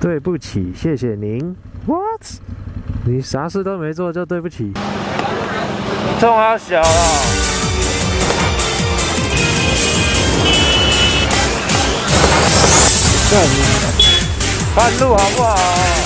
[0.00, 1.54] 对不起，谢谢您。
[1.86, 2.22] What？
[3.04, 4.72] 你啥事都没做就对不起？
[6.18, 6.86] 冲啊小啊！
[13.30, 13.56] 干你！
[14.74, 15.54] 看路好不好？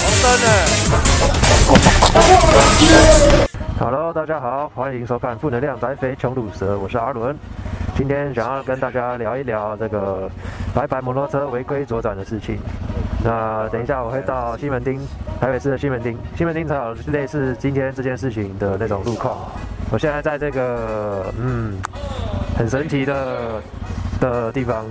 [0.03, 0.47] 红灯呢
[3.79, 7.37] ？Hello，大家好，欢迎收看《负能量宅肥穷鲁蛇》，我是阿伦。
[7.97, 10.29] 今天想要跟大家聊一聊这个
[10.75, 12.59] 白白摩托车违规左转的事情。
[13.25, 15.01] 那等一下我会到西门町，
[15.41, 19.39] 台北市的西门町，西门町才有类似今天这件事情的那种路况。
[19.91, 21.79] 我现在在这个嗯
[22.57, 23.63] 很神奇的
[24.21, 24.85] 的地方，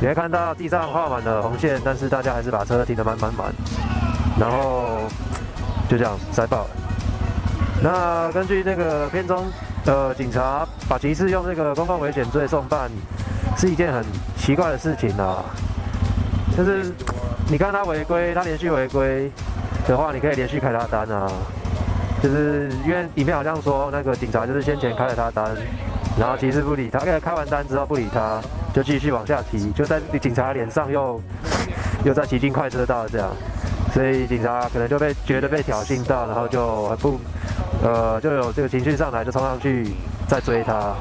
[0.00, 3.52] 你会看到地上画满了红线，但是大家还是把车停得满满满，
[4.38, 5.00] 然后
[5.88, 6.70] 就这样塞爆了。
[7.82, 9.44] 那根据那个片中。
[9.84, 12.88] 呃，警察把骑士用这个公共危险罪送办，
[13.56, 14.04] 是一件很
[14.36, 15.42] 奇怪的事情啊。
[16.56, 16.92] 就是
[17.52, 19.30] 你看他违规，他连续违规
[19.86, 21.30] 的话，你可以连续开他单啊。
[22.22, 25.54] 就是因为里面好像说那个警察就是先前开了他单，
[26.18, 28.40] 然后其实不理他，开完单之后不理他，
[28.72, 31.20] 就继续往下骑，就在警察脸上又
[32.06, 33.28] 又在骑进快车道这样，
[33.92, 37.20] 所以警察可能就被觉得被挑衅到，然后就不。
[37.82, 39.88] 呃，就有这个情绪上来，就冲上去
[40.26, 40.94] 再追他。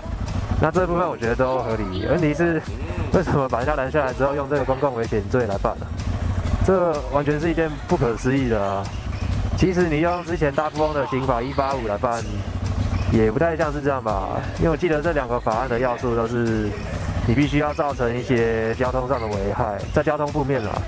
[0.62, 2.06] 那这部分我觉得都合理。
[2.10, 2.62] 问题是，
[3.14, 5.86] 为什么把人家拦下来之后，用这个公共危险罪来办呢？
[6.66, 8.84] 这完全是一件不可思议的啊！
[9.58, 12.24] 其实你用之前大富翁的刑法一八五来办，
[13.12, 14.40] 也不太像是这样吧？
[14.60, 16.70] 因为我记得这两个法案的要素都是，
[17.28, 20.82] 你必须要造成一些交通上的危害，在交通负面了。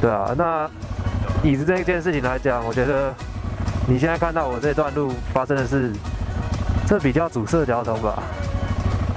[0.00, 0.68] 对啊，那
[1.42, 3.12] 以这一件事情来讲，我觉得。
[3.88, 5.90] 你现在看到我这段路发生的事，
[6.86, 8.22] 这比较阻塞交通吧？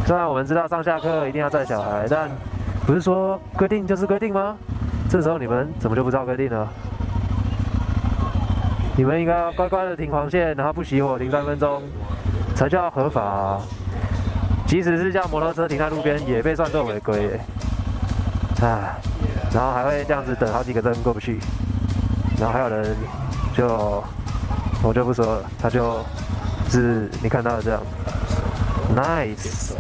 [0.08, 2.28] 虽然我们知道上下课一定要载小孩，但
[2.88, 4.58] 不是说规定就是规定吗？
[5.14, 6.68] 这时候你们怎么就不知道规定呢？
[8.98, 11.84] 你们应该乖乖的停黄线，然后不熄火停三分钟，
[12.56, 13.62] 才叫合法。
[14.66, 17.40] 即使是叫摩托车停在路边，也被算作违规。
[18.64, 18.96] 唉，
[19.54, 21.38] 然后还会这样子等好几个灯过不去，
[22.40, 22.96] 然后还有人
[23.56, 24.04] 就。
[24.82, 26.04] 我就不说了，他就
[26.70, 27.80] 是你看到的这样
[28.96, 29.76] ，nice。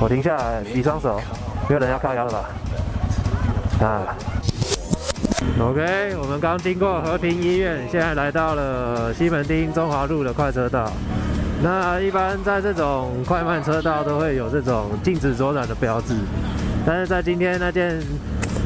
[0.00, 1.20] 我停下来，比双手，
[1.68, 2.50] 没有人要靠腰了吧？
[3.80, 4.16] 啊
[5.60, 10.90] ，OK，我们刚经过和平医院，现在来到了西门町中华路的快车道。
[11.62, 16.14] 那一般在这种快慢车道都会有这种禁止左转的标志，
[16.84, 18.00] 但是在今天那件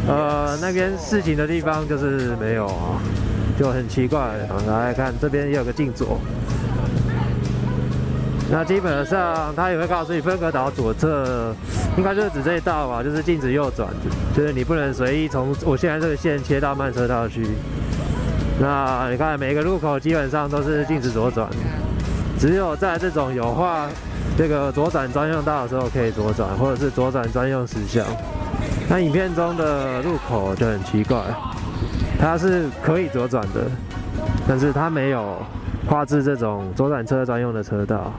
[0.06, 3.00] 呃那边事情的地方就是没有啊。
[3.59, 4.19] 就很奇怪，
[4.67, 6.19] 来看这边也有个镜左，
[8.55, 11.55] 那基本上他也会告诉你分隔岛左侧，
[11.97, 13.89] 应该就是指这一道吧，就是禁止右转，
[14.37, 17.47] 就是你不能随意从我现在这个线切到慢车道去。
[18.61, 21.49] 那你看每个路口基本上都是禁止左转，
[22.39, 23.89] 只有在这种有画
[24.37, 28.05] 这个左转专用道的时候可以左转，或者是左转专用石像。
[28.87, 31.19] 那影片中的路口就很奇怪。
[32.21, 33.62] 它是可以左转的，
[34.47, 35.39] 但是它没有
[35.87, 38.12] 画制这种左转车专用的车道。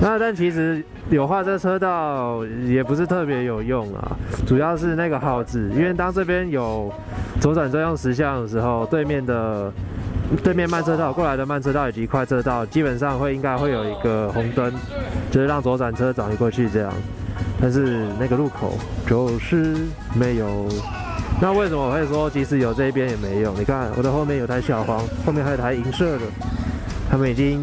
[0.00, 6.92] 那但其实有画这车道也不是特别有用啊，主要是那个号字，因为当这边有
[7.40, 9.72] 左转专用石像的时候，对面的
[10.42, 14.72] 对面慢车道过来的慢车道以及快车道，基本上会应该会有一个红灯，
[15.30, 16.92] 就是让左转车转移过去这样。
[17.60, 19.76] 但是那个路口就是
[20.14, 20.68] 没有。
[21.40, 23.54] 那为什么我会说即使有这一边也没用？
[23.58, 26.20] 你看我的后面有台小黄，后面还有台银色的，
[27.14, 27.62] 他们已经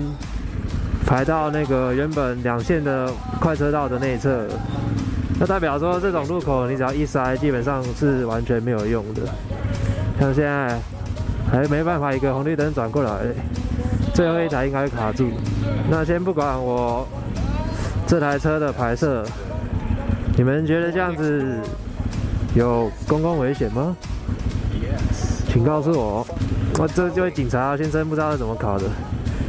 [1.06, 4.48] 排到那个原本两线的快车道的内侧，
[5.38, 9.24] 那代表说这种路口你只要一塞，基本上是完全没有用的。
[10.18, 10.80] 像现在
[11.52, 13.12] 还没办法一个红绿灯转过来，
[14.14, 15.30] 最后一台应该卡住。
[15.90, 17.06] 那先不管我
[18.08, 19.26] 这台车的排色，
[20.38, 21.60] 你们觉得这样子？
[22.56, 23.94] 有公共危险吗？
[25.50, 26.26] 请告诉我。
[26.80, 28.86] 我这这位警察先生不知道是怎么考的。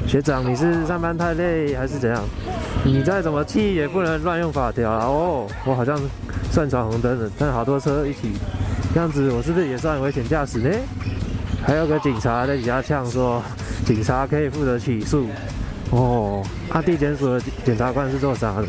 [0.06, 2.22] 学长，你是上班太累还是怎样？
[2.84, 5.06] 你再怎么气也不能乱用法条啊！
[5.06, 5.98] 哦，我好像
[6.50, 8.32] 算闯红灯了，但好多车一起，
[8.92, 10.70] 这样子我是不是也算危险驾驶呢？
[11.64, 13.40] 还有个警察在底下呛说，
[13.86, 15.26] 警察可以负责起诉。
[15.90, 18.66] 哦，阿地检署的检察官是做啥的？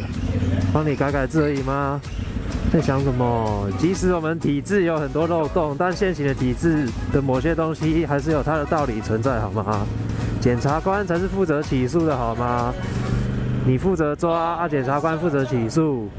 [0.72, 2.00] 帮你改改字而已吗？
[2.72, 3.68] 在想什么？
[3.80, 9.86] 即使我们体制有很多漏洞，但现行的体制的某些东西还是有它的道理存在，好吗？
[10.44, 12.74] 检察官才是负责起诉的，好吗？
[13.66, 16.10] 你负责抓，啊，检察官负责起诉，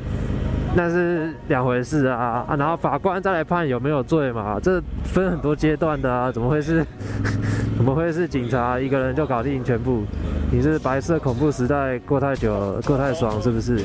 [0.74, 2.56] 那是两回事啊啊！
[2.58, 6.82] 然后法官再来判有没有罪嘛，这分很多阶段的啊，怎么会是
[7.76, 10.04] 怎么会是警察一个人就搞定全部？
[10.50, 13.78] 你是白色恐怖时代过太久了，过太爽是不是？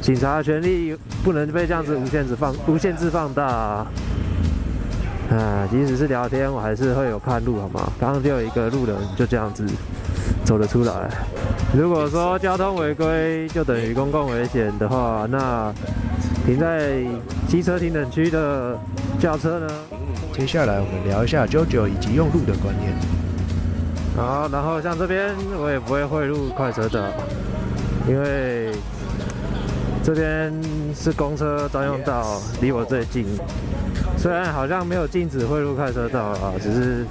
[0.00, 3.86] 警察的权力不能被这样子无限制放无限制放大啊！
[5.36, 7.92] 啊，即使是聊天，我还是会有看路好吗？
[8.00, 9.66] 刚刚就有一个路人就这样子
[10.44, 11.10] 走了出来。
[11.76, 15.72] 如果说交通违规就等于公共危险的话，那
[16.46, 17.04] 停在
[17.48, 18.78] 机车停等区的
[19.18, 19.66] 轿车呢？
[20.32, 22.92] 接下来我们聊一下 JoJo 以及用路的观念。
[24.16, 27.00] 好，然后像这边我也不会汇入快车道，
[28.08, 28.72] 因为
[30.02, 30.52] 这边
[30.94, 33.26] 是公车专用道，离我最近。
[34.16, 37.06] 虽然好像没有禁止汇入快车道啊，只是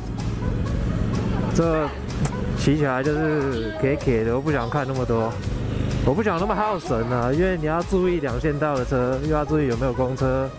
[1.56, 1.88] 这。
[2.58, 5.32] 骑起来就是给给的，我不想看那么多，
[6.04, 10.50] 我不想那么耗神啊，因为你要注意两线道的车，又要注意有没有公车，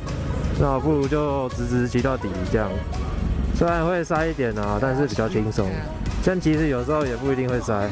[0.61, 2.69] 那我不如就直直骑到底这样。
[3.57, 5.69] 虽然会塞一点啊，但是比较轻松。
[6.25, 7.89] 但其实有时候也不一定会塞，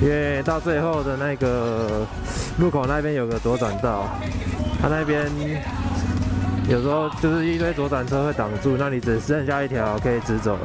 [0.00, 2.06] 因为到最后的那个
[2.58, 4.08] 路口那边有个左转道，
[4.80, 5.26] 它那边
[6.69, 10.57] 有时候就是一堆左转车会挡住，那你只剩下一条可以直走。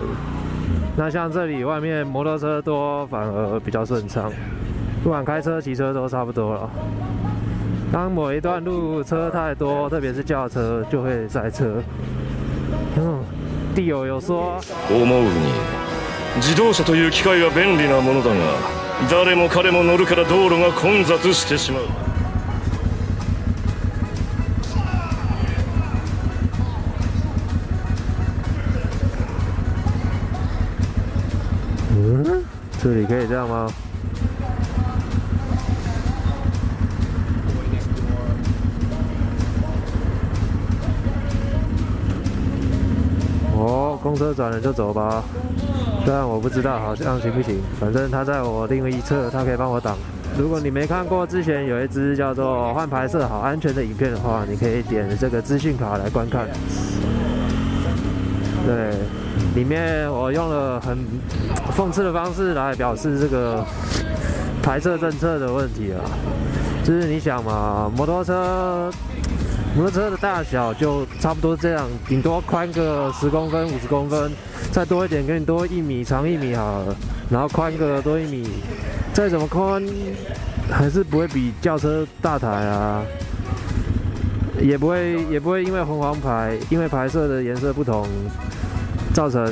[0.96, 4.32] 那像这里外面摩托车多，反而比较顺畅。
[5.02, 6.70] 不管开车、骑车都差不多了。
[7.92, 11.82] 当某一段路车太多，特别是轿车，就会塞车。
[12.96, 13.20] 嗯，
[13.74, 14.60] 地友有说。
[14.60, 15.30] 思うに、
[16.40, 18.36] 自動車という機械は便利なものだが、
[19.10, 21.82] 誰も彼も乗るから道路が混雑してしまう。
[32.85, 33.67] 这里可以这样吗？
[43.57, 45.23] 哦，公车转了就走吧。
[46.03, 49.97] 虽然我不知道好像行不行，反正他在我另一侧，他可以帮我挡。
[50.37, 56.45] 如果你没看过之前有一支叫做“换牌色好安全”的影片的话，你可以点这个资讯卡来观看。
[58.67, 58.93] 对，
[59.55, 60.97] 里面我用了很
[61.75, 63.65] 讽刺的方式来表示这个
[64.61, 66.03] 排色政策的问题啊，
[66.83, 68.91] 就是你想嘛，摩托车
[69.73, 74.31] 摩托车的大小就差不多这样，顶多宽个十公分、五十公分，
[74.71, 76.95] 再多一点给你多一米，长一米好了，
[77.29, 78.47] 然后宽个多一米，
[79.13, 79.81] 再怎么宽
[80.69, 83.01] 还是不会比轿车大台啊。
[84.61, 88.07] 也不会，也不会因为红黄牌，因为牌色的颜色不同，
[89.15, 89.51] 造成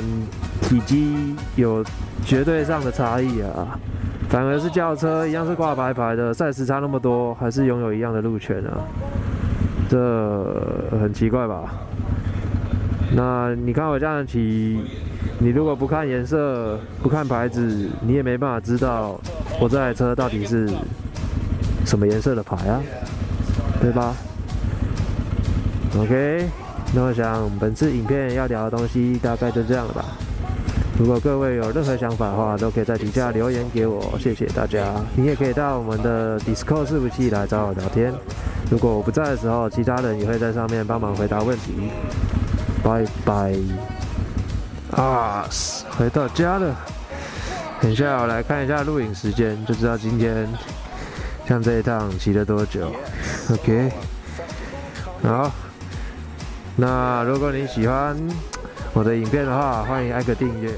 [0.60, 1.82] 体积有
[2.24, 3.80] 绝对上的差异啊。
[4.28, 8.84] 反而是轿车一样是挂白牌的，赛时差那么多，还是拥有一样的路权啊。
[9.88, 11.72] 这很奇怪吧？
[13.14, 14.80] 那你看我这样骑，
[15.38, 19.20] 你如果不看颜色，不看牌子，你也没办法知道
[19.60, 20.68] 我这台车到底是
[21.84, 22.82] 什么颜色的牌啊，
[23.80, 24.14] 对吧
[25.96, 26.48] ？OK，
[26.94, 30.04] 那我想本次影片要聊的东西大概就这样了吧。
[30.96, 34.94] 如果各位有任何想法的话，都可以在底下留言给我，谢谢大家。
[35.16, 38.14] 你也可以到我们的 Discord 伺服器来找我聊天。
[38.70, 41.90] 如果我不在的时候，其他人也会在上面帮忙回答问题。
[42.84, 43.52] 拜拜。
[44.92, 45.48] 啊，
[45.98, 46.76] 回到家了。
[47.80, 50.48] 等一下我来看一下录影时间，就知道今天
[51.48, 52.92] 像这一趟骑了多久。
[53.50, 53.90] OK，
[55.24, 55.50] 好。
[56.76, 58.16] 那如果你喜欢
[58.92, 60.70] 我的影片的话，欢迎按个订阅。